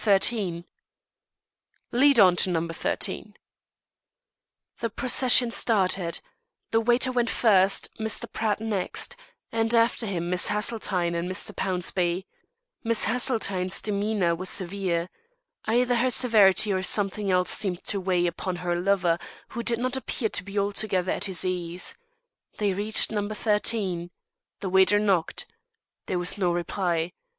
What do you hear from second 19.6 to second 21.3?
did not appear to be altogether at